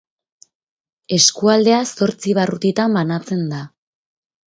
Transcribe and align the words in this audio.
Eskualdea 1.17 1.83
zortzi 2.07 2.37
barrutitan 2.41 3.01
banatzen 3.01 3.49
da. 3.57 3.65